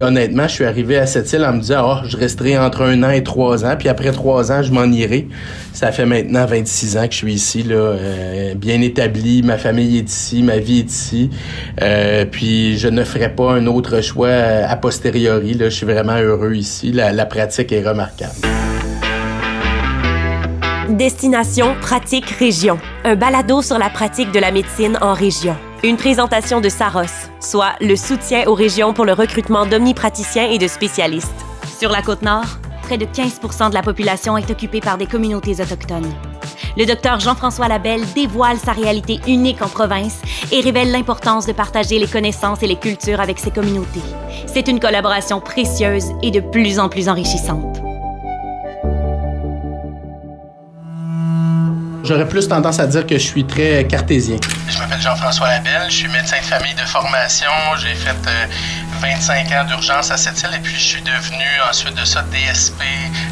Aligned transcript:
Honnêtement, 0.00 0.48
je 0.48 0.52
suis 0.54 0.64
arrivé 0.64 0.98
à 0.98 1.06
cette 1.06 1.32
île 1.32 1.44
en 1.44 1.52
me 1.52 1.60
disant, 1.60 1.84
oh, 1.86 2.06
je 2.08 2.16
resterai 2.16 2.58
entre 2.58 2.82
un 2.82 3.04
an 3.04 3.10
et 3.10 3.22
trois 3.22 3.64
ans, 3.64 3.76
puis 3.78 3.88
après 3.88 4.10
trois 4.10 4.50
ans, 4.50 4.60
je 4.60 4.72
m'en 4.72 4.86
irai. 4.86 5.28
Ça 5.72 5.92
fait 5.92 6.04
maintenant 6.04 6.46
26 6.46 6.96
ans 6.96 7.06
que 7.06 7.12
je 7.12 7.18
suis 7.18 7.34
ici, 7.34 7.64
euh, 7.70 8.54
bien 8.56 8.80
établi, 8.80 9.44
ma 9.44 9.56
famille 9.56 9.98
est 9.98 10.10
ici, 10.10 10.42
ma 10.42 10.58
vie 10.58 10.80
est 10.80 10.90
ici, 10.90 11.30
euh, 11.80 12.24
puis 12.24 12.76
je 12.76 12.88
ne 12.88 13.04
ferai 13.04 13.32
pas 13.32 13.52
un 13.52 13.66
autre 13.66 14.00
choix 14.00 14.30
a 14.30 14.76
posteriori. 14.76 15.56
Je 15.60 15.68
suis 15.68 15.86
vraiment 15.86 16.16
heureux 16.16 16.54
ici. 16.54 16.90
La, 16.90 17.12
la 17.12 17.24
pratique 17.24 17.70
est 17.70 17.86
remarquable. 17.86 18.34
Destination 20.88 21.76
Pratique 21.80 22.30
Région, 22.30 22.78
un 23.04 23.14
balado 23.14 23.62
sur 23.62 23.78
la 23.78 23.90
pratique 23.90 24.32
de 24.32 24.40
la 24.40 24.50
médecine 24.50 24.98
en 25.00 25.12
région. 25.12 25.56
Une 25.82 25.96
présentation 25.96 26.60
de 26.60 26.68
Saros, 26.68 27.23
soit 27.44 27.74
le 27.80 27.96
soutien 27.96 28.44
aux 28.46 28.54
régions 28.54 28.92
pour 28.92 29.04
le 29.04 29.12
recrutement 29.12 29.66
d'omnipraticiens 29.66 30.50
et 30.50 30.58
de 30.58 30.66
spécialistes. 30.66 31.44
Sur 31.78 31.90
la 31.90 32.02
côte 32.02 32.22
nord, 32.22 32.46
près 32.82 32.98
de 32.98 33.04
15% 33.04 33.70
de 33.70 33.74
la 33.74 33.82
population 33.82 34.36
est 34.36 34.50
occupée 34.50 34.80
par 34.80 34.98
des 34.98 35.06
communautés 35.06 35.60
autochtones. 35.60 36.12
Le 36.76 36.86
docteur 36.86 37.20
Jean-François 37.20 37.68
Labelle 37.68 38.02
dévoile 38.14 38.58
sa 38.58 38.72
réalité 38.72 39.20
unique 39.28 39.62
en 39.62 39.68
province 39.68 40.20
et 40.50 40.60
révèle 40.60 40.90
l'importance 40.90 41.46
de 41.46 41.52
partager 41.52 41.98
les 41.98 42.08
connaissances 42.08 42.62
et 42.62 42.66
les 42.66 42.76
cultures 42.76 43.20
avec 43.20 43.38
ces 43.38 43.50
communautés. 43.50 44.02
C'est 44.46 44.68
une 44.68 44.80
collaboration 44.80 45.40
précieuse 45.40 46.06
et 46.22 46.30
de 46.30 46.40
plus 46.40 46.78
en 46.78 46.88
plus 46.88 47.08
enrichissante. 47.08 47.83
J'aurais 52.04 52.28
plus 52.28 52.46
tendance 52.46 52.78
à 52.80 52.86
dire 52.86 53.06
que 53.06 53.14
je 53.14 53.24
suis 53.24 53.44
très 53.44 53.86
cartésien. 53.86 54.36
Je 54.68 54.78
m'appelle 54.78 55.00
Jean-François 55.00 55.48
Labelle, 55.48 55.86
je 55.88 55.94
suis 55.94 56.08
médecin 56.08 56.36
de 56.36 56.44
famille 56.44 56.74
de 56.74 56.86
formation. 56.86 57.48
J'ai 57.78 57.94
fait 57.94 58.14
25 59.00 59.50
ans 59.52 59.64
d'urgence 59.66 60.10
à 60.10 60.18
cette 60.18 60.38
île 60.42 60.54
et 60.54 60.58
puis 60.58 60.74
je 60.74 60.84
suis 60.84 61.02
devenu 61.02 61.44
ensuite 61.66 61.94
de 61.98 62.04
ça 62.04 62.22
DSP, 62.30 62.82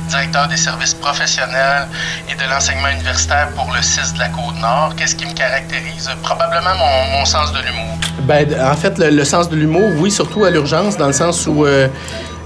directeur 0.08 0.48
des 0.48 0.56
services 0.56 0.94
professionnels 0.94 1.86
et 2.30 2.34
de 2.34 2.50
l'enseignement 2.50 2.88
universitaire 2.88 3.50
pour 3.54 3.70
le 3.74 3.82
CIS 3.82 4.14
de 4.14 4.20
la 4.20 4.30
Côte-Nord. 4.30 4.94
Qu'est-ce 4.96 5.16
qui 5.16 5.26
me 5.26 5.34
caractérise? 5.34 6.08
Probablement 6.22 6.74
mon, 7.12 7.26
sens 7.26 7.52
de 7.52 7.58
l'humour. 7.58 7.98
Ben, 8.22 8.48
en 8.58 8.74
fait, 8.74 8.98
le, 8.98 9.24
sens 9.24 9.50
de 9.50 9.56
l'humour, 9.56 9.90
oui, 9.98 10.10
surtout 10.10 10.44
à 10.44 10.50
l'urgence, 10.50 10.96
dans 10.96 11.08
le 11.08 11.12
sens 11.12 11.46
où... 11.46 11.66
Euh, 11.66 11.88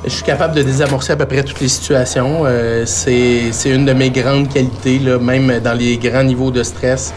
je 0.06 0.12
suis 0.12 0.22
capable 0.22 0.54
de 0.54 0.62
désamorcer 0.62 1.12
à 1.12 1.16
peu 1.16 1.26
près 1.26 1.42
toutes 1.42 1.60
les 1.60 1.68
situations. 1.68 2.42
Euh, 2.44 2.84
c'est, 2.86 3.50
une 3.66 3.84
de 3.84 3.92
mes 3.92 4.10
grandes 4.10 4.48
qualités, 4.48 4.98
là, 5.00 5.18
même 5.18 5.60
dans 5.60 5.74
les 5.74 5.98
grands 5.98 6.22
niveaux 6.22 6.50
de 6.50 6.62
stress. 6.62 7.12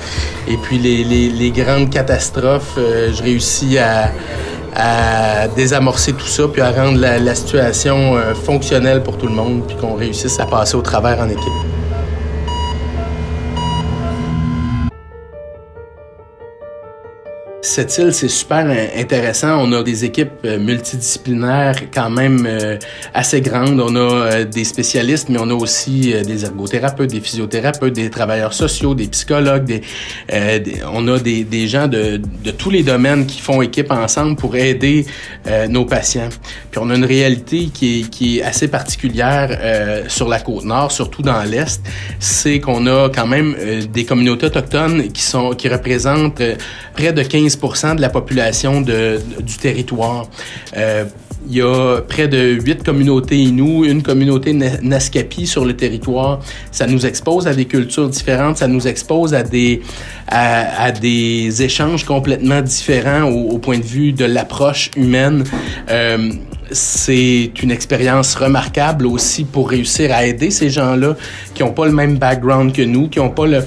Et 0.47 0.57
puis 0.57 0.79
les, 0.79 1.03
les, 1.03 1.51
grandes 1.51 1.91
catastrophes, 1.91 2.75
euh, 2.77 3.11
je 3.13 3.21
réussis 3.21 3.77
à, 3.77 4.11
à, 4.75 5.47
désamorcer 5.49 6.13
tout 6.13 6.27
ça, 6.27 6.47
puis 6.47 6.61
à 6.61 6.71
rendre 6.71 6.99
la, 6.99 7.35
situation 7.35 8.17
euh, 8.17 8.33
fonctionnelle 8.33 9.03
pour 9.03 9.17
tout 9.17 9.27
le 9.27 9.33
monde, 9.33 9.63
puis 9.67 9.77
qu'on 9.77 9.93
réussisse 9.93 10.39
à 10.39 10.45
passer 10.45 10.75
au 10.75 10.81
travers 10.81 11.19
en 11.19 11.29
équipe. 11.29 11.78
Cette 17.69 17.95
île, 17.99 18.11
c'est 18.15 18.29
super 18.29 18.65
intéressant. 18.97 19.61
On 19.61 19.71
a 19.73 19.83
des 19.83 20.03
équipes 20.03 20.43
euh, 20.43 20.57
multidisciplinaires 20.57 21.75
quand 21.93 22.09
même 22.09 22.47
euh, 22.49 22.77
assez 23.13 23.41
grandes. 23.41 23.79
On 23.79 23.95
a 23.95 23.99
euh, 23.99 24.43
des 24.43 24.63
spécialistes, 24.63 25.29
mais 25.29 25.37
on 25.39 25.51
a 25.51 25.53
aussi 25.53 26.15
des 26.25 26.45
ergothérapeutes, 26.45 27.11
des 27.11 27.19
physiothérapeutes, 27.19 27.93
des 27.93 28.09
travailleurs 28.09 28.53
sociaux, 28.53 28.95
des 28.95 29.07
psychologues. 29.07 29.81
On 30.91 31.07
a 31.07 31.19
des, 31.19 31.67
gens 31.67 31.87
de, 31.87 32.19
tous 32.57 32.71
les 32.71 32.81
domaines 32.81 33.27
qui 33.27 33.39
font 33.39 33.61
équipe 33.61 33.91
ensemble 33.91 34.35
pour 34.35 34.55
aider 34.55 35.05
nos 35.69 35.85
patients. 35.85 36.29
Puis 36.71 36.81
on 36.83 36.89
a 36.89 36.95
une 36.95 37.05
réalité 37.05 37.69
qui 37.71 37.99
est, 37.99 38.09
qui 38.09 38.39
est 38.39 38.41
assez 38.41 38.67
particulière 38.67 40.05
sur 40.07 40.27
la 40.27 40.39
côte 40.39 40.65
nord, 40.65 40.91
surtout 40.91 41.21
dans 41.21 41.43
l'est, 41.43 41.81
c'est 42.19 42.59
qu'on 42.59 42.87
a 42.87 43.09
quand 43.09 43.27
même 43.27 43.55
des 43.93 44.05
communautés 44.05 44.47
autochtones 44.47 45.11
qui 45.11 45.21
sont 45.21 45.51
qui 45.51 45.69
représentent 45.69 46.41
près 46.93 47.13
de 47.13 47.23
15 47.23 47.58
de 47.95 48.01
la 48.01 48.09
population 48.09 48.81
du 48.81 49.57
territoire. 49.59 50.27
Euh, 50.75 51.05
il 51.47 51.55
y 51.55 51.61
a 51.61 52.01
près 52.01 52.27
de 52.27 52.59
huit 52.61 52.83
communautés 52.83 53.37
Inuits, 53.37 53.89
une 53.89 54.03
communauté 54.03 54.53
Naskapi 54.53 55.47
sur 55.47 55.65
le 55.65 55.75
territoire. 55.75 56.41
Ça 56.71 56.85
nous 56.85 57.05
expose 57.05 57.47
à 57.47 57.53
des 57.53 57.65
cultures 57.65 58.09
différentes, 58.09 58.57
ça 58.57 58.67
nous 58.67 58.87
expose 58.87 59.33
à 59.33 59.43
des, 59.43 59.81
à, 60.27 60.91
des 60.91 61.63
échanges 61.63 62.03
complètement 62.03 62.61
différents 62.61 63.23
au, 63.23 63.57
point 63.57 63.79
de 63.79 63.85
vue 63.85 64.11
de 64.11 64.25
l'approche 64.25 64.91
humaine. 64.97 65.43
Euh, 65.89 66.31
c'est 66.71 67.51
une 67.63 67.71
expérience 67.71 68.35
remarquable 68.35 69.07
aussi 69.07 69.43
pour 69.43 69.69
réussir 69.69 70.13
à 70.13 70.25
aider 70.25 70.51
ces 70.51 70.69
gens-là 70.69 71.15
qui 71.55 71.63
n'ont 71.63 71.71
pas 71.71 71.85
le 71.85 71.93
même 71.93 72.17
background 72.17 72.73
que 72.73 72.83
nous, 72.83 73.07
qui 73.07 73.17
n'ont 73.17 73.31
pas 73.31 73.47
le, 73.47 73.63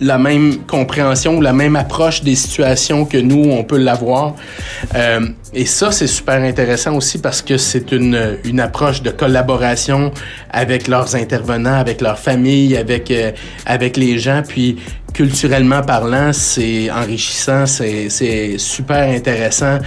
la 0.00 0.18
même 0.18 0.58
compréhension, 0.66 1.40
la 1.40 1.52
même 1.52 1.76
approche 1.76 2.22
des 2.22 2.34
situations 2.34 3.04
que 3.04 3.18
nous, 3.18 3.50
on 3.50 3.64
peut 3.64 3.78
l'avoir. 3.78 4.34
Euh, 4.94 5.20
et 5.52 5.66
ça, 5.66 5.92
c'est 5.92 6.06
super 6.06 6.42
intéressant 6.42 6.96
aussi 6.96 7.18
parce 7.18 7.42
que 7.42 7.56
c'est 7.56 7.92
une, 7.92 8.38
une 8.44 8.60
approche 8.60 9.02
de 9.02 9.10
collaboration 9.10 10.12
avec 10.50 10.88
leurs 10.88 11.14
intervenants, 11.14 11.78
avec 11.78 12.00
leurs 12.00 12.18
familles, 12.18 12.76
avec, 12.76 13.10
euh, 13.10 13.30
avec 13.66 13.96
les 13.96 14.18
gens. 14.18 14.42
Puis 14.46 14.78
culturellement 15.12 15.80
parlant, 15.80 16.32
c'est 16.32 16.90
enrichissant, 16.90 17.66
c'est 17.66 18.58
super 18.58 19.08
intéressant 19.08 19.78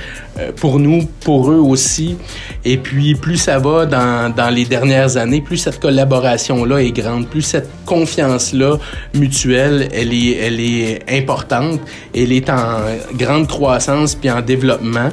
pour 0.58 0.80
nous, 0.80 1.06
pour 1.22 1.52
eux 1.52 1.60
aussi. 1.60 2.18
Et 2.66 2.78
puis, 2.78 3.16
plus 3.16 3.38
ça 3.38 3.60
va 3.60 3.86
dans, 3.86 4.34
dans 4.34 4.50
les 4.50 4.66
dernières 4.66 5.18
années, 5.18 5.42
plus 5.42 5.58
cette 5.58 5.80
collaboration-là 5.80 6.82
est 6.82 6.92
grande, 6.92 7.28
plus 7.28 7.42
cette 7.42 7.70
confiance-là 7.86 8.78
mutuelle, 9.14 9.88
elle 9.94 10.14
est, 10.14 10.38
elle 10.38 10.60
est 10.60 11.04
importante, 11.10 11.80
elle 12.16 12.32
est 12.32 12.50
en 12.50 12.82
grande 13.14 13.48
croissance 13.48 14.16
puis 14.16 14.30
en 14.30 14.42
développement. 14.42 15.10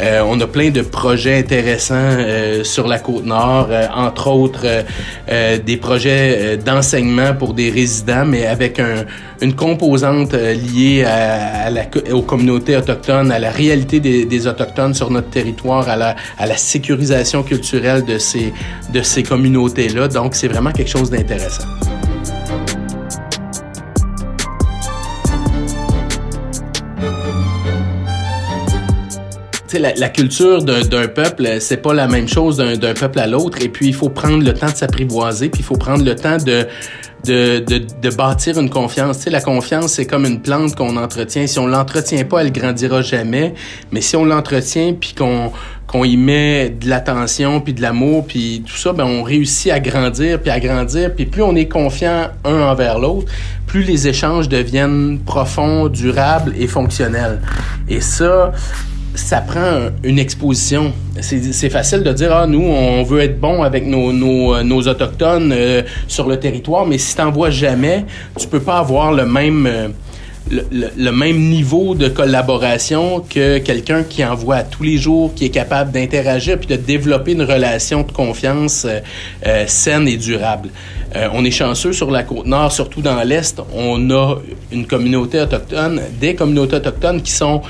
Euh, 0.00 0.22
on 0.26 0.40
a 0.40 0.46
plein 0.46 0.70
de 0.70 0.82
projets 0.82 1.38
intéressants 1.38 1.94
euh, 1.94 2.64
sur 2.64 2.86
la 2.86 2.98
côte 2.98 3.24
nord, 3.24 3.68
entre 3.94 4.28
autres 4.28 4.66
des 5.64 5.76
projets 5.76 6.56
d'enseignement 6.56 7.34
pour 7.34 7.54
des 7.54 7.70
résidents, 7.70 8.24
mais 8.26 8.46
avec 8.46 8.78
un, 8.78 9.04
une 9.40 9.54
composante 9.54 10.34
euh, 10.34 10.54
liée 10.54 11.04
à, 11.04 11.70
la, 11.70 11.82
aux 12.12 12.22
communautés 12.22 12.76
autochtones, 12.76 13.30
à 13.30 13.38
la 13.38 13.50
réalité 13.50 14.00
des, 14.00 14.24
des, 14.24 14.46
autochtones 14.46 14.65
sur 14.92 15.10
notre 15.10 15.30
territoire, 15.30 15.88
à 15.88 15.96
la, 15.96 16.16
à 16.38 16.46
la 16.46 16.56
sécurisation 16.56 17.42
culturelle 17.42 18.04
de 18.04 18.18
ces, 18.18 18.52
de 18.92 19.02
ces 19.02 19.22
communautés-là. 19.22 20.08
Donc, 20.08 20.34
c'est 20.34 20.48
vraiment 20.48 20.72
quelque 20.72 20.90
chose 20.90 21.10
d'intéressant. 21.10 21.64
La, 29.78 29.92
la, 29.94 30.08
culture 30.08 30.64
d'un 30.64 31.06
peuple, 31.06 31.60
c'est 31.60 31.76
pas 31.76 31.92
la 31.92 32.06
même 32.06 32.28
chose 32.28 32.56
d'un 32.56 32.94
peuple 32.94 33.18
à 33.18 33.26
l'autre. 33.26 33.60
Et 33.60 33.68
puis, 33.68 33.88
il 33.88 33.94
faut 33.94 34.08
prendre 34.08 34.42
le 34.42 34.54
temps 34.54 34.70
de 34.70 34.76
s'apprivoiser, 34.76 35.50
puis 35.50 35.60
il 35.60 35.64
faut 35.64 35.76
prendre 35.76 36.02
le 36.02 36.16
temps 36.16 36.38
de, 36.38 36.66
de, 37.24 37.58
de, 37.58 37.78
de 37.78 38.10
bâtir 38.14 38.58
une 38.58 38.70
confiance. 38.70 39.18
Tu 39.18 39.24
sais, 39.24 39.30
la 39.30 39.40
confiance, 39.40 39.94
c'est 39.94 40.06
comme 40.06 40.24
une 40.24 40.40
plante 40.40 40.74
qu'on 40.76 40.96
entretient. 40.96 41.46
Si 41.46 41.58
on 41.58 41.66
l'entretient 41.66 42.24
pas, 42.24 42.40
elle 42.40 42.52
grandira 42.52 43.02
jamais. 43.02 43.54
Mais 43.90 44.00
si 44.00 44.16
on 44.16 44.24
l'entretient, 44.24 44.94
puis 44.94 45.14
qu'on 45.14 45.52
qu'on 45.86 46.02
y 46.02 46.16
met 46.16 46.70
de 46.70 46.88
l'attention, 46.88 47.60
puis 47.60 47.72
de 47.72 47.80
l'amour, 47.80 48.26
puis 48.26 48.64
tout 48.66 48.76
ça, 48.76 48.92
ben 48.92 49.04
on 49.04 49.22
réussit 49.22 49.70
à 49.70 49.78
grandir, 49.78 50.40
puis 50.40 50.50
à 50.50 50.58
grandir. 50.58 51.14
Puis 51.14 51.26
plus 51.26 51.42
on 51.42 51.54
est 51.54 51.68
confiant 51.68 52.28
un 52.44 52.60
envers 52.60 52.98
l'autre, 52.98 53.30
plus 53.66 53.82
les 53.82 54.08
échanges 54.08 54.48
deviennent 54.48 55.20
profonds, 55.24 55.88
durables 55.88 56.54
et 56.58 56.66
fonctionnels. 56.66 57.40
Et 57.88 58.00
ça, 58.00 58.52
ça 59.16 59.40
prend 59.40 59.88
une 60.04 60.18
exposition. 60.18 60.92
C'est 61.20 61.70
facile 61.70 62.02
de 62.02 62.12
dire, 62.12 62.34
ah, 62.34 62.46
nous, 62.46 62.62
on 62.62 63.02
veut 63.02 63.20
être 63.20 63.40
bon 63.40 63.62
avec 63.62 63.86
nos, 63.86 64.12
nos, 64.12 64.62
nos 64.62 64.86
Autochtones 64.86 65.52
euh, 65.52 65.82
sur 66.06 66.28
le 66.28 66.38
territoire, 66.38 66.86
mais 66.86 66.98
si 66.98 67.16
tu 67.16 67.22
n'en 67.22 67.30
vois 67.30 67.50
jamais, 67.50 68.04
tu 68.38 68.46
peux 68.46 68.60
pas 68.60 68.78
avoir 68.78 69.12
le 69.12 69.26
même... 69.26 69.66
Euh, 69.66 69.88
le, 70.48 70.62
le, 70.96 71.10
même 71.10 71.40
niveau 71.40 71.96
de 71.96 72.06
collaboration 72.06 73.18
que 73.18 73.58
quelqu'un 73.58 74.04
qui 74.04 74.24
en 74.24 74.36
voit 74.36 74.62
tous 74.62 74.84
les 74.84 74.96
jours, 74.96 75.34
qui 75.34 75.46
est 75.46 75.50
capable 75.50 75.90
d'interagir 75.90 76.56
puis 76.56 76.68
de 76.68 76.76
développer 76.76 77.32
une 77.32 77.42
relation 77.42 78.04
de 78.04 78.12
confiance 78.12 78.86
euh, 78.86 79.64
saine 79.66 80.06
et 80.06 80.16
durable. 80.16 80.68
on 81.32 81.44
est 81.44 81.50
chanceux 81.50 81.92
sur 81.92 82.12
la 82.12 82.22
côte 82.22 82.46
nord, 82.46 82.70
surtout 82.70 83.02
dans 83.02 83.20
l'est. 83.24 83.60
On 83.74 84.08
a 84.12 84.36
une 84.70 84.86
communauté 84.86 85.40
autochtone, 85.40 86.00
des 86.20 86.36
communautés 86.36 86.76
autochtones 86.76 87.22
qui 87.22 87.32
sont 87.32 87.62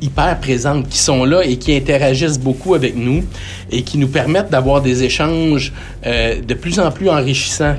hyper 0.00 0.38
présentes, 0.40 0.88
qui 0.88 0.98
sont 0.98 1.24
là 1.24 1.42
et 1.44 1.56
qui 1.56 1.74
interagissent 1.74 2.38
beaucoup 2.38 2.74
avec 2.74 2.96
nous 2.96 3.24
et 3.70 3.82
qui 3.82 3.98
nous 3.98 4.08
permettent 4.08 4.50
d'avoir 4.50 4.82
des 4.82 5.04
échanges 5.04 5.72
euh, 6.06 6.40
de 6.40 6.54
plus 6.54 6.78
en 6.78 6.90
plus 6.90 7.08
enrichissants. 7.08 7.76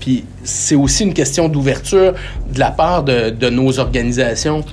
Puis 0.00 0.24
c'est 0.44 0.74
aussi 0.74 1.04
une 1.04 1.14
question 1.14 1.48
d'ouverture 1.48 2.14
de 2.52 2.58
la 2.58 2.70
part 2.70 3.02
de, 3.02 3.50
nos 3.50 3.78
organisations. 3.78 4.64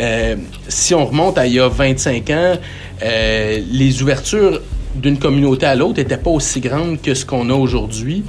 Euh, 0.00 0.36
si 0.68 0.94
on 0.94 1.04
remonte 1.06 1.38
à 1.38 1.46
il 1.46 1.54
y 1.54 1.60
a 1.60 1.68
25 1.68 2.30
ans, 2.30 2.54
euh, 3.02 3.60
les 3.70 4.02
ouvertures 4.02 4.60
d'une 4.94 5.18
communauté 5.18 5.66
à 5.66 5.74
l'autre 5.74 5.98
n'était 5.98 6.16
pas 6.16 6.30
aussi 6.30 6.60
grande 6.60 7.00
que 7.00 7.14
ce 7.14 7.24
qu'on 7.24 7.48
a 7.50 7.54
aujourd'hui. 7.54 8.24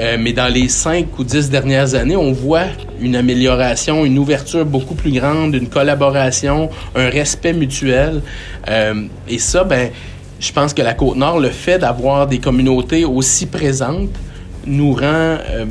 Euh, 0.00 0.16
mais 0.18 0.32
dans 0.32 0.52
les 0.52 0.68
cinq 0.68 1.18
ou 1.18 1.24
dix 1.24 1.50
dernières 1.50 1.94
années, 1.94 2.16
on 2.16 2.32
voit 2.32 2.66
une 3.00 3.16
amélioration, 3.16 4.04
une 4.04 4.18
ouverture 4.18 4.64
beaucoup 4.64 4.94
plus 4.94 5.10
grande, 5.12 5.54
une 5.54 5.68
collaboration, 5.68 6.70
un 6.94 7.08
respect 7.08 7.52
mutuel. 7.52 8.22
Euh, 8.68 9.06
et 9.28 9.38
ça, 9.38 9.64
ben, 9.64 9.90
je 10.38 10.52
pense 10.52 10.72
que 10.72 10.82
la 10.82 10.94
Côte-Nord, 10.94 11.40
le 11.40 11.50
fait 11.50 11.78
d'avoir 11.78 12.26
des 12.26 12.38
communautés 12.38 13.04
aussi 13.04 13.46
présentes, 13.46 14.10
nous 14.66 14.92
rend 14.92 15.02
euh, 15.02 15.64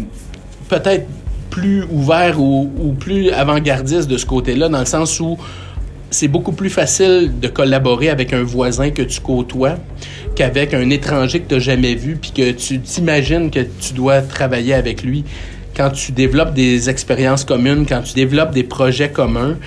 peut-être 0.67 1.07
plus 1.49 1.83
ouverts 1.89 2.39
ou, 2.41 2.69
ou 2.77 2.91
plus 2.91 3.31
avant-gardistes 3.31 4.09
de 4.09 4.17
ce 4.17 4.25
côté-là, 4.25 4.67
dans 4.67 4.79
le 4.79 4.85
sens 4.85 5.19
où 5.21 5.37
c'est 6.09 6.27
beaucoup 6.27 6.51
plus 6.51 6.69
facile 6.69 7.31
de 7.39 7.47
collaborer 7.47 8.09
avec 8.09 8.33
un 8.33 8.43
voisin 8.43 8.91
que 8.91 9.01
tu 9.01 9.19
côtoies 9.19 9.77
qu'avec 10.35 10.73
un 10.73 10.89
étranger 10.89 11.39
que 11.41 11.47
tu 11.47 11.55
n'as 11.55 11.59
jamais 11.59 11.95
vu, 11.95 12.15
puis 12.15 12.31
que 12.31 12.51
tu 12.51 12.79
t'imagines 12.79 13.49
que 13.49 13.59
tu 13.59 13.93
dois 13.93 14.21
travailler 14.21 14.73
avec 14.73 15.03
lui. 15.03 15.23
Quand 15.75 15.89
tu 15.89 16.11
développes 16.11 16.53
des 16.53 16.89
expériences 16.89 17.43
communes, 17.43 17.85
quand 17.87 18.01
tu 18.01 18.13
développes 18.13 18.51
des 18.51 18.63
projets 18.63 19.09
communs, 19.09 19.57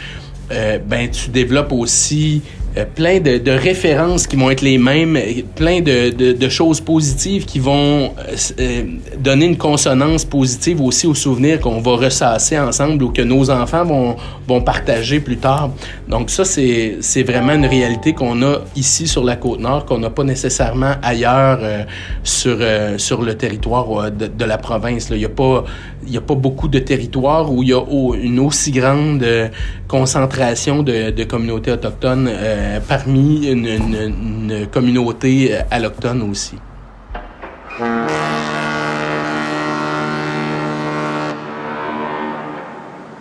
euh, 0.52 0.78
ben 0.84 1.08
tu 1.10 1.30
développes 1.30 1.72
aussi 1.72 2.42
euh, 2.76 2.84
plein 2.84 3.18
de, 3.18 3.50
références 3.50 4.28
qui 4.28 4.36
vont 4.36 4.48
être 4.48 4.60
les 4.60 4.78
mêmes, 4.78 5.18
plein 5.56 5.80
de, 5.80 6.48
choses 6.48 6.80
positives 6.80 7.44
qui 7.44 7.58
vont 7.58 8.12
euh, 8.16 8.36
euh, 8.60 8.82
donner 9.18 9.46
une 9.46 9.56
consonance 9.56 10.24
positive 10.24 10.80
aussi 10.80 11.08
aux 11.08 11.14
souvenirs 11.14 11.60
qu'on 11.60 11.80
va 11.80 11.96
ressasser 11.96 12.58
ensemble 12.60 13.02
ou 13.02 13.10
que 13.10 13.22
nos 13.22 13.50
enfants 13.50 13.84
vont, 13.84 14.16
partager 14.60 15.20
plus 15.20 15.36
tard. 15.36 15.70
Donc 16.08 16.30
ça, 16.30 16.44
c'est, 16.44 17.22
vraiment 17.24 17.54
une 17.54 17.66
réalité 17.66 18.12
qu'on 18.12 18.42
a 18.42 18.58
ici 18.74 19.06
sur 19.06 19.24
la 19.24 19.36
côte 19.36 19.60
nord, 19.60 19.84
qu'on 19.84 19.98
n'a 19.98 20.10
pas 20.10 20.24
nécessairement 20.24 20.94
ailleurs 21.02 21.60
sur, 22.24 22.56
le 22.56 23.32
territoire 23.34 24.10
de, 24.10 24.44
la 24.44 24.58
province. 24.58 25.08
Il 25.10 25.18
n'y 25.18 25.24
a, 25.24 26.20
pas, 26.20 26.34
beaucoup 26.34 26.66
de 26.66 26.80
territoires 26.80 27.52
où 27.52 27.62
il 27.62 27.68
y 27.68 27.72
a 27.72 27.82
une 28.20 28.40
aussi 28.40 28.72
grande 28.72 29.24
concentration 29.86 30.82
de 30.82 31.24
communautés 31.24 31.70
autochtones 31.70 32.28
euh, 32.60 32.78
parmi 32.86 33.46
une, 33.46 34.66
communauté 34.70 35.54
euh, 35.54 35.60
alloctone 35.70 36.22
aussi. 36.30 36.56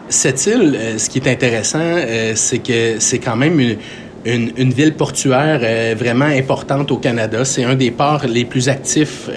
Cette 0.10 0.46
île, 0.46 0.76
euh, 0.76 0.98
ce 0.98 1.10
qui 1.10 1.20
est 1.20 1.28
intéressant, 1.28 1.96
c'est 2.36 2.60
que 2.60 3.00
c'est 3.00 3.20
quand 3.20 3.38
même 3.38 3.78
une, 4.26 4.74
ville 4.74 4.94
portuaire 4.96 5.96
vraiment 5.96 6.26
importante 6.26 6.92
au 6.92 6.98
Canada. 6.98 7.46
C'est 7.46 7.64
un 7.64 7.76
des 7.76 7.92
ports 7.92 8.26
les 8.28 8.44
plus 8.44 8.68
actifs, 8.68 9.30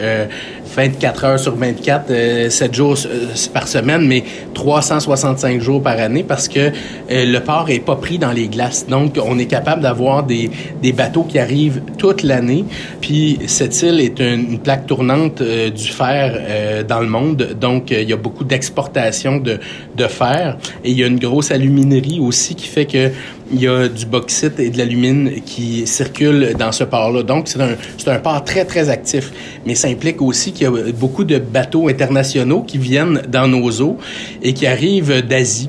24 0.75 1.25
heures 1.25 1.39
sur 1.39 1.55
24, 1.55 2.11
euh, 2.11 2.51
7 2.51 2.75
jours 2.75 2.97
euh, 3.07 3.27
par 3.53 3.69
semaine, 3.69 4.07
mais 4.07 4.25
365 4.55 5.61
jours 5.61 5.83
par 5.83 5.99
année 5.99 6.25
parce 6.27 6.49
que 6.49 6.61
euh, 6.61 6.71
le 7.09 7.41
port 7.41 7.69
est 7.69 7.81
pas 7.81 7.97
pris 7.97 8.19
dans 8.19 8.33
les 8.33 8.49
glaces. 8.49 8.87
Donc, 8.87 9.19
on 9.23 9.39
est 9.39 9.47
capable 9.47 9.83
d'avoir 9.83 10.23
des, 10.23 10.51
des 10.83 10.93
bateaux 10.93 11.25
qui 11.25 11.39
arrivent 11.39 11.83
toute 11.99 12.23
l'année. 12.23 12.65
Puis, 13.01 13.39
cette 13.47 13.81
île 13.83 14.01
est 14.01 14.21
une, 14.21 14.59
plaque 14.59 14.87
tournante 14.87 15.43
du 15.43 15.89
fer 15.89 16.85
dans 16.87 17.01
le 17.01 17.07
monde. 17.07 17.57
Donc, 17.61 17.91
il 17.91 18.09
y 18.09 18.13
a 18.13 18.17
beaucoup 18.17 18.45
d'exportation 18.45 19.39
de, 19.39 19.59
de 19.97 20.07
fer. 20.07 20.57
Et 20.85 20.91
il 20.91 20.99
y 20.99 21.03
a 21.03 21.07
une 21.07 21.19
grosse 21.19 21.51
aluminerie 21.51 22.21
aussi 22.21 22.55
qui 22.55 22.69
fait 22.69 22.87
que 22.87 23.11
il 23.53 23.61
y 23.61 23.69
a 23.69 23.89
du 23.89 24.07
bauxite 24.07 24.59
et 24.59 24.71
de 24.71 24.79
l'alumine 24.79 25.43
qui 25.45 25.87
circulent 25.87 26.55
dans 26.59 26.73
ce 26.73 26.85
port-là. 26.85 27.23
Donc, 27.23 27.49
c'est 27.49 27.61
un, 27.61 27.77
un 28.07 28.19
port 28.19 28.43
très, 28.45 28.65
très 28.65 28.89
actif. 28.89 29.31
Mais 29.67 29.75
ça 29.75 29.89
implique 29.89 30.23
aussi 30.23 30.53
qu'il 30.53 30.62
beaucoup 30.69 31.25
de 31.25 31.39
bateaux 31.39 31.89
internationaux 31.89 32.63
qui 32.63 32.79
viennent 32.79 33.23
dans 33.29 33.49
nos 33.49 33.71
eaux 33.81 33.97
et 34.43 34.53
qui 34.55 34.67
arrivent 34.67 35.27
d'Asie. 35.27 35.69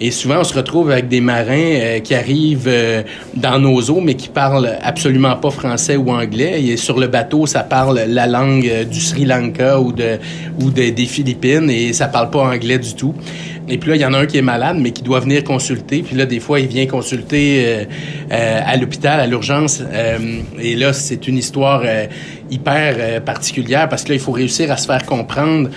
Et 0.00 0.10
souvent, 0.10 0.40
on 0.40 0.44
se 0.44 0.54
retrouve 0.54 0.90
avec 0.90 1.08
des 1.08 1.20
marins 1.20 1.46
euh, 1.50 2.00
qui 2.00 2.14
arrivent 2.14 2.66
euh, 2.66 3.02
dans 3.36 3.60
nos 3.60 3.80
eaux, 3.90 4.00
mais 4.00 4.14
qui 4.14 4.28
parlent 4.28 4.76
absolument 4.82 5.36
pas 5.36 5.50
français 5.50 5.96
ou 5.96 6.10
anglais. 6.10 6.62
Et 6.64 6.76
sur 6.76 6.98
le 6.98 7.06
bateau, 7.06 7.46
ça 7.46 7.62
parle 7.62 8.00
la 8.08 8.26
langue 8.26 8.68
euh, 8.68 8.84
du 8.84 9.00
Sri 9.00 9.24
Lanka 9.24 9.80
ou, 9.80 9.92
de, 9.92 10.18
ou 10.60 10.70
de, 10.70 10.90
des 10.90 11.06
Philippines 11.06 11.70
et 11.70 11.92
ça 11.92 12.08
parle 12.08 12.30
pas 12.30 12.40
anglais 12.40 12.78
du 12.78 12.94
tout. 12.94 13.14
Et 13.68 13.78
puis 13.78 13.90
là, 13.90 13.96
il 13.96 14.02
y 14.02 14.04
en 14.04 14.12
a 14.12 14.18
un 14.18 14.26
qui 14.26 14.36
est 14.36 14.42
malade, 14.42 14.76
mais 14.78 14.90
qui 14.90 15.02
doit 15.02 15.20
venir 15.20 15.42
consulter. 15.44 16.02
Puis 16.02 16.16
là, 16.16 16.26
des 16.26 16.40
fois, 16.40 16.60
il 16.60 16.66
vient 16.66 16.84
consulter 16.84 17.86
à 18.30 18.76
l'hôpital, 18.76 19.20
à 19.20 19.26
l'urgence. 19.26 19.82
Et 20.60 20.76
là, 20.76 20.92
c'est 20.92 21.26
une 21.28 21.38
histoire 21.38 21.82
hyper 22.50 23.22
particulière 23.22 23.88
parce 23.88 24.04
que 24.04 24.10
là, 24.10 24.16
il 24.16 24.20
faut 24.20 24.32
réussir 24.32 24.70
à 24.70 24.76
se 24.76 24.84
faire 24.84 25.06
comprendre. 25.06 25.70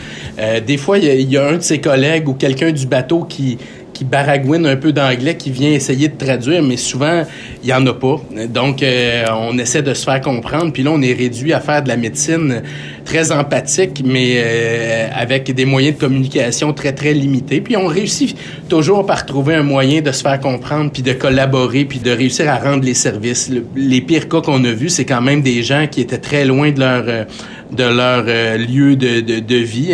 des 0.67 0.75
fois, 0.75 0.97
il 0.97 1.31
y, 1.31 1.37
a, 1.37 1.47
un 1.47 1.55
de 1.55 1.61
ses 1.61 1.79
collègues 1.79 2.27
ou 2.27 2.33
quelqu'un 2.33 2.73
du 2.73 2.87
bateau 2.87 3.23
qui 3.23 3.57
qui 3.97 4.05
baragouine 4.05 4.67
un 4.67 4.75
peu 4.75 4.93
d'anglais, 4.93 5.35
qui 5.37 5.49
vient 5.49 5.71
essayer 5.71 6.07
de 6.07 6.15
traduire, 6.15 6.61
mais 6.61 6.77
souvent, 6.77 7.23
il 7.63 7.65
n'y 7.65 7.73
en 7.73 7.83
a 7.87 7.93
pas. 7.93 8.21
Donc, 8.47 8.83
euh, 8.83 9.25
on 9.31 9.57
essaie 9.57 9.81
de 9.81 9.95
se 9.95 10.03
faire 10.03 10.21
comprendre. 10.21 10.71
Puis 10.71 10.83
là, 10.83 10.91
on 10.93 11.01
est 11.01 11.13
réduit 11.13 11.51
à 11.51 11.59
faire 11.59 11.81
de 11.81 11.87
la 11.87 11.97
médecine 11.97 12.61
très 13.07 13.31
empathique, 13.31 14.03
mais 14.05 14.33
euh, 14.35 15.07
avec 15.15 15.49
des 15.55 15.63
moyens 15.63 15.95
de 15.95 15.99
communication 15.99 16.73
très, 16.73 16.91
très 16.91 17.13
limités. 17.13 17.61
Puis 17.61 17.77
on 17.77 17.87
réussit 17.87 18.37
toujours 18.67 19.05
par 19.05 19.25
trouver 19.25 19.55
un 19.55 19.63
moyen 19.63 20.01
de 20.01 20.11
se 20.11 20.21
faire 20.21 20.39
comprendre, 20.39 20.91
puis 20.91 21.03
de 21.03 21.13
collaborer, 21.13 21.85
puis 21.85 21.99
de 21.99 22.11
réussir 22.11 22.49
à 22.49 22.57
rendre 22.57 22.83
les 22.83 22.93
services. 22.93 23.49
Le, 23.49 23.65
les 23.75 24.01
pires 24.01 24.27
cas 24.27 24.41
qu'on 24.41 24.63
a 24.65 24.73
vus, 24.73 24.89
c'est 24.89 25.05
quand 25.05 25.21
même 25.21 25.41
des 25.41 25.63
gens 25.63 25.87
qui 25.89 26.01
étaient 26.01 26.17
très 26.19 26.45
loin 26.45 26.71
de 26.71 26.79
leur... 26.79 27.03
Euh, 27.07 27.23
de 27.69 27.83
leur 27.83 28.23
euh, 28.29 28.55
lieu 28.55 28.95
de, 28.95 29.19
de, 29.19 29.55
vie. 29.55 29.93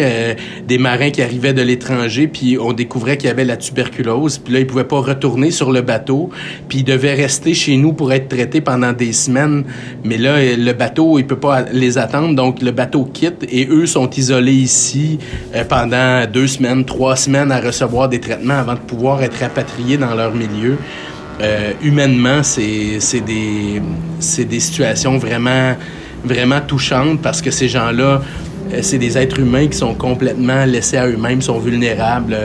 Des 0.67 0.77
marins 0.77 1.09
qui 1.09 1.23
arrivaient 1.23 1.53
de 1.53 1.63
l'étranger, 1.63 2.27
puis 2.27 2.55
on 2.59 2.71
découvrait 2.71 3.17
qu'il 3.17 3.29
y 3.29 3.31
avait 3.31 3.45
la 3.45 3.57
tuberculose. 3.57 4.37
Puis 4.37 4.53
là, 4.53 4.59
ils 4.59 4.67
pouvaient 4.67 4.83
pas 4.83 4.99
retourner 4.99 5.49
sur 5.49 5.71
le 5.71 5.81
bateau, 5.81 6.29
puis 6.69 6.79
ils 6.79 6.83
devaient 6.83 7.15
rester 7.15 7.55
chez 7.55 7.75
nous 7.77 7.93
pour 7.93 8.13
être 8.13 8.27
traités 8.27 8.61
pendant 8.61 8.93
des 8.93 9.11
semaines. 9.11 9.63
Mais 10.03 10.19
là, 10.19 10.37
le 10.55 10.73
bateau, 10.73 11.17
il 11.17 11.25
peut 11.25 11.39
pas 11.39 11.63
les 11.73 11.97
attendre, 11.97 12.35
donc 12.35 12.61
le 12.61 12.69
bateau 12.69 13.02
quitte 13.05 13.45
et 13.49 13.67
eux 13.69 13.85
sont 13.85 14.09
isolés 14.09 14.53
ici 14.53 15.19
euh, 15.55 15.63
pendant 15.63 16.25
deux 16.31 16.47
semaines, 16.47 16.85
trois 16.85 17.15
semaines 17.15 17.51
à 17.51 17.59
recevoir 17.59 18.09
des 18.09 18.19
traitements 18.19 18.59
avant 18.59 18.73
de 18.73 18.79
pouvoir 18.79 19.21
être 19.23 19.39
rapatriés 19.39 19.97
dans 19.97 20.13
leur 20.15 20.33
milieu. 20.33 20.77
Euh, 21.41 21.71
humainement, 21.83 22.43
c'est 22.43 22.99
des, 23.25 23.81
des 24.45 24.59
situations 24.59 25.17
vraiment 25.17 25.75
vraiment 26.23 26.61
touchante 26.61 27.21
parce 27.21 27.41
que 27.41 27.51
ces 27.51 27.67
gens-là, 27.67 28.21
euh, 28.71 28.79
c'est 28.81 28.97
des 28.97 29.17
êtres 29.17 29.39
humains 29.39 29.67
qui 29.67 29.77
sont 29.77 29.93
complètement 29.93 30.63
laissés 30.63 30.97
à 30.97 31.07
eux-mêmes, 31.07 31.41
sont 31.41 31.59
vulnérables. 31.59 32.37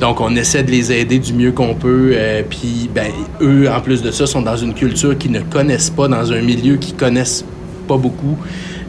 Donc, 0.00 0.20
on 0.20 0.34
essaie 0.34 0.64
de 0.64 0.70
les 0.70 0.90
aider 0.90 1.20
du 1.20 1.32
mieux 1.32 1.52
qu'on 1.52 1.74
peut. 1.74 2.16
Puis, 2.50 2.90
ben, 2.92 3.12
eux, 3.40 3.70
en 3.70 3.80
plus 3.80 4.02
de 4.02 4.10
ça, 4.10 4.26
sont 4.26 4.42
dans 4.42 4.56
une 4.56 4.74
culture 4.74 5.16
qu'ils 5.16 5.30
ne 5.30 5.40
connaissent 5.40 5.90
pas, 5.90 6.08
dans 6.08 6.32
un 6.32 6.40
milieu 6.42 6.76
qu'ils 6.76 6.96
connaissent 6.96 7.44
pas 7.86 7.96
beaucoup. 7.96 8.36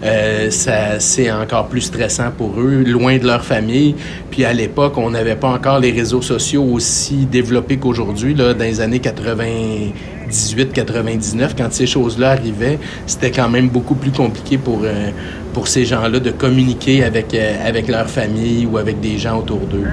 Euh, 0.03 0.49
c'est 0.99 1.31
encore 1.31 1.67
plus 1.67 1.81
stressant 1.81 2.31
pour 2.37 2.59
eux, 2.59 2.83
loin 2.85 3.17
de 3.17 3.25
leur 3.25 3.43
famille. 3.43 3.95
Puis 4.29 4.45
à 4.45 4.53
l'époque, 4.53 4.97
on 4.97 5.09
n'avait 5.09 5.35
pas 5.35 5.49
encore 5.49 5.79
les 5.79 5.91
réseaux 5.91 6.21
sociaux 6.21 6.63
aussi 6.63 7.25
développés 7.25 7.77
qu'aujourd'hui. 7.77 8.33
Dans 8.33 8.57
les 8.57 8.81
années 8.81 8.99
98-99, 8.99 11.51
quand 11.57 11.71
ces 11.71 11.87
choses-là 11.87 12.31
arrivaient, 12.31 12.79
c'était 13.05 13.31
quand 13.31 13.49
même 13.49 13.69
beaucoup 13.69 13.95
plus 13.95 14.11
compliqué 14.11 14.57
pour, 14.57 14.81
euh, 14.83 15.11
pour 15.53 15.67
ces 15.67 15.85
gens-là 15.85 16.19
de 16.19 16.31
communiquer 16.31 17.03
avec, 17.03 17.33
euh, 17.33 17.55
avec 17.65 17.87
leur 17.87 18.09
famille 18.09 18.65
ou 18.65 18.77
avec 18.77 18.99
des 18.99 19.17
gens 19.17 19.39
autour 19.39 19.61
d'eux. 19.61 19.87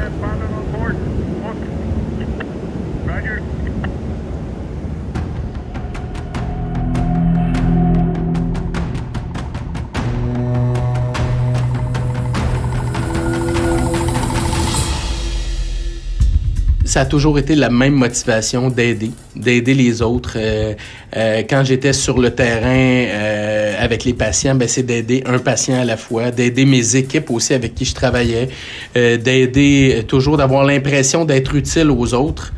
Ça 16.92 17.00
a 17.00 17.04
toujours 17.06 17.38
été 17.38 17.54
la 17.54 17.70
même 17.70 17.94
motivation 17.94 18.68
d'aider, 18.68 19.12
d'aider 19.34 19.72
les 19.72 20.02
autres. 20.02 20.34
Euh, 20.36 20.74
euh, 21.16 21.42
quand 21.48 21.64
j'étais 21.64 21.94
sur 21.94 22.18
le 22.18 22.34
terrain 22.34 22.66
euh, 22.68 23.74
avec 23.78 24.04
les 24.04 24.12
patients, 24.12 24.54
ben, 24.54 24.68
c'est 24.68 24.82
d'aider 24.82 25.22
un 25.24 25.38
patient 25.38 25.80
à 25.80 25.86
la 25.86 25.96
fois, 25.96 26.30
d'aider 26.30 26.66
mes 26.66 26.96
équipes 26.96 27.30
aussi 27.30 27.54
avec 27.54 27.74
qui 27.74 27.86
je 27.86 27.94
travaillais, 27.94 28.50
d'aider 28.94 30.04
toujours 30.06 30.36
d'avoir 30.36 30.64
l'impression 30.64 31.24
d'être 31.24 31.54
utile 31.54 31.90
aux 31.90 32.12
autres. 32.12 32.52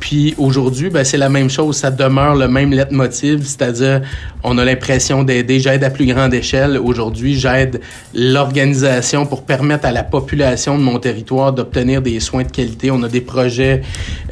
Puis 0.00 0.34
aujourd'hui, 0.38 0.90
ben, 0.90 1.04
c'est 1.04 1.16
la 1.16 1.28
même 1.28 1.50
chose, 1.50 1.76
ça 1.76 1.90
demeure 1.90 2.36
le 2.36 2.48
même 2.48 2.72
leitmotiv, 2.72 3.44
c'est-à-dire 3.44 4.02
on 4.44 4.56
a 4.58 4.64
l'impression 4.64 5.24
d'aider, 5.24 5.58
j'aide 5.58 5.82
à 5.82 5.90
plus 5.90 6.06
grande 6.06 6.32
échelle. 6.34 6.78
Aujourd'hui, 6.78 7.38
j'aide 7.38 7.80
l'organisation 8.14 9.26
pour 9.26 9.42
permettre 9.42 9.86
à 9.86 9.92
la 9.92 10.04
population 10.04 10.78
de 10.78 10.82
mon 10.82 10.98
territoire 10.98 11.52
d'obtenir 11.52 12.00
des 12.00 12.20
soins 12.20 12.44
de 12.44 12.50
qualité. 12.50 12.90
On 12.90 13.02
a 13.02 13.08
des 13.08 13.20
projets 13.20 13.82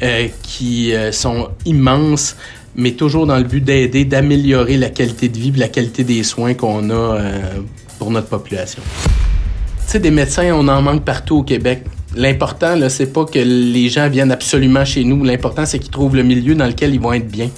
euh, 0.01 0.27
qui 0.41 0.93
euh, 0.93 1.11
sont 1.11 1.49
immenses 1.65 2.35
mais 2.79 2.91
toujours 2.91 3.25
dans 3.25 3.37
le 3.37 3.43
but 3.43 3.63
d'aider, 3.63 4.05
d'améliorer 4.05 4.77
la 4.77 4.89
qualité 4.89 5.29
de 5.29 5.37
vie, 5.37 5.51
la 5.51 5.67
qualité 5.67 6.03
des 6.03 6.21
soins 6.21 6.53
qu'on 6.53 6.91
a 6.91 6.93
euh, 6.93 7.41
pour 7.97 8.11
notre 8.11 8.27
population. 8.27 8.83
Tu 9.87 9.93
sais, 9.93 9.99
des 9.99 10.11
médecins, 10.11 10.53
on 10.53 10.67
en 10.67 10.81
manque 10.83 11.03
partout 11.03 11.37
au 11.37 11.43
Québec. 11.43 11.83
L'important, 12.17 12.75
là, 12.75 12.89
c'est 12.89 13.13
pas 13.13 13.25
que 13.25 13.39
les 13.39 13.89
gens 13.89 14.09
viennent 14.09 14.31
absolument 14.31 14.83
chez 14.85 15.03
nous. 15.03 15.23
L'important, 15.23 15.65
c'est 15.65 15.79
qu'ils 15.79 15.91
trouvent 15.91 16.15
le 16.15 16.23
milieu 16.23 16.55
dans 16.55 16.67
lequel 16.67 16.93
ils 16.93 16.99
vont 16.99 17.13
être 17.13 17.27
bien 17.27 17.49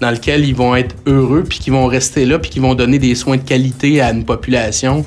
dans 0.00 0.10
lequel 0.10 0.44
ils 0.44 0.54
vont 0.54 0.76
être 0.76 0.94
heureux, 1.06 1.44
puis 1.48 1.58
qu'ils 1.58 1.72
vont 1.72 1.86
rester 1.86 2.24
là, 2.24 2.38
puis 2.38 2.50
qu'ils 2.50 2.62
vont 2.62 2.74
donner 2.74 2.98
des 2.98 3.14
soins 3.14 3.36
de 3.36 3.42
qualité 3.42 4.00
à 4.00 4.10
une 4.10 4.24
population 4.24 5.04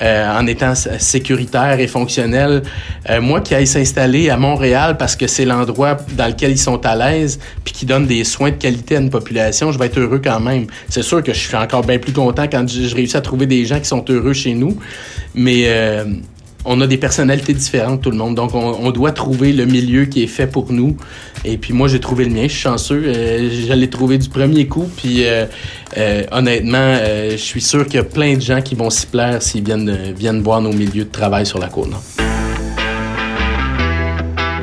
euh, 0.00 0.38
en 0.38 0.46
étant 0.46 0.74
sécuritaire 0.74 1.80
et 1.80 1.86
fonctionnel. 1.86 2.62
Euh, 3.10 3.20
moi 3.20 3.40
qui 3.40 3.54
aille 3.54 3.66
s'installer 3.66 4.30
à 4.30 4.36
Montréal 4.36 4.96
parce 4.96 5.16
que 5.16 5.26
c'est 5.26 5.44
l'endroit 5.44 5.96
dans 6.16 6.26
lequel 6.26 6.52
ils 6.52 6.58
sont 6.58 6.84
à 6.86 6.94
l'aise, 6.94 7.38
puis 7.64 7.74
qui 7.74 7.86
donne 7.86 8.06
des 8.06 8.24
soins 8.24 8.50
de 8.50 8.56
qualité 8.56 8.96
à 8.96 9.00
une 9.00 9.10
population, 9.10 9.72
je 9.72 9.78
vais 9.78 9.86
être 9.86 9.98
heureux 9.98 10.20
quand 10.22 10.40
même. 10.40 10.66
C'est 10.88 11.02
sûr 11.02 11.22
que 11.22 11.32
je 11.32 11.38
suis 11.38 11.56
encore 11.56 11.82
bien 11.82 11.98
plus 11.98 12.12
content 12.12 12.46
quand 12.50 12.68
je, 12.68 12.94
réussis 12.94 13.16
à 13.16 13.20
trouver 13.20 13.46
des 13.46 13.64
gens 13.64 13.78
qui 13.80 13.86
sont 13.86 14.04
heureux 14.08 14.32
chez 14.32 14.54
nous, 14.54 14.78
mais 15.34 15.64
euh, 15.66 16.04
on 16.68 16.80
a 16.82 16.86
des 16.86 16.98
personnalités 16.98 17.54
différentes, 17.54 18.02
tout 18.02 18.10
le 18.10 18.16
monde. 18.16 18.34
Donc, 18.34 18.54
on, 18.54 18.90
doit 18.90 19.12
trouver 19.12 19.52
le 19.52 19.64
milieu 19.64 20.04
qui 20.04 20.22
est 20.22 20.28
fait 20.28 20.46
pour 20.46 20.70
nous. 20.70 20.96
Et 21.44 21.56
puis, 21.56 21.72
moi, 21.72 21.88
j'ai 21.88 21.98
trouvé 21.98 22.24
le 22.24 22.30
mien. 22.30 22.42
Je 22.42 22.48
suis 22.48 22.60
chanceux. 22.60 23.02
Euh, 23.06 23.48
je 23.50 24.16
du 24.16 24.28
premier 24.28 24.66
coup. 24.66 24.88
Puis, 24.96 25.24
euh, 25.24 25.46
euh, 25.96 26.24
honnêtement, 26.30 26.96
je 27.30 27.36
suis 27.36 27.62
sûr 27.62 27.86
qu'il 27.86 27.94
y 27.94 27.98
a 27.98 28.04
plein 28.04 28.34
de 28.34 28.42
gens 28.42 28.60
qui 28.60 28.74
vont 28.74 28.90
s'y 28.90 29.06
plaire 29.06 29.42
s'ils 29.42 29.64
viennent, 29.64 30.12
viennent 30.16 30.42
voir 30.42 30.60
nos 30.60 30.72
milieux 30.72 31.04
de 31.04 31.10
travail 31.10 31.46
sur 31.46 31.58
la 31.58 31.68
côte. 31.68 31.88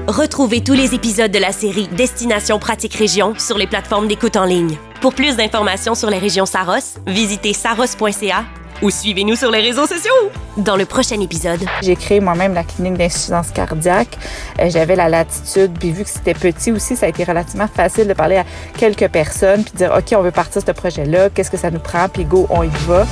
Retrouvez 0.08 0.62
tous 0.62 0.74
les 0.74 0.94
épisodes 0.94 1.32
de 1.32 1.40
la 1.40 1.52
série 1.52 1.88
Destination 1.98 2.60
Pratique 2.60 2.94
Région 2.94 3.34
sur 3.40 3.58
les 3.58 3.68
plateformes 3.68 4.08
d'écoute 4.08 4.36
en 4.36 4.46
ligne. 4.46 4.78
Pour 5.02 5.14
plus 5.16 5.36
d'informations 5.36 5.96
sur 5.96 6.10
les 6.10 6.20
régions 6.20 6.46
Saros, 6.46 7.00
visitez 7.08 7.54
saros.ca 7.54 8.46
ou 8.82 8.90
suivez-nous 8.90 9.36
sur 9.36 9.52
les 9.52 9.62
réseaux 9.62 9.88
sociaux. 9.88 10.12
Dans 10.58 10.76
le 10.76 10.86
prochain 10.86 11.20
épisode, 11.20 11.60
j'ai 11.82 11.96
créé 11.96 12.20
moi-même 12.20 12.54
la 12.54 12.64
clinique 12.64 12.98
d'insuffisance 12.98 13.52
cardiaque. 13.52 14.18
Euh, 14.60 14.70
j'avais 14.70 14.96
la 14.96 15.10
latitude, 15.10 15.72
puis 15.78 15.92
vu 15.92 16.04
que 16.04 16.10
c'était 16.10 16.34
petit 16.34 16.72
aussi, 16.72 16.96
ça 16.96 17.06
a 17.06 17.10
été 17.10 17.24
relativement 17.24 17.68
facile 17.68 18.08
de 18.08 18.14
parler 18.14 18.38
à 18.38 18.46
quelques 18.78 19.08
personnes 19.10 19.64
puis 19.64 19.74
dire 19.76 19.94
OK, 19.98 20.18
on 20.18 20.22
veut 20.22 20.32
partir 20.32 20.62
de 20.62 20.68
ce 20.68 20.72
projet-là, 20.72 21.30
qu'est-ce 21.30 21.52
que 21.52 21.58
ça 21.58 21.72
nous 21.72 21.80
prend, 21.80 22.08
puis 22.10 22.26
go, 22.26 22.48
on 22.50 22.64
y 22.64 22.70
va. 22.88 23.06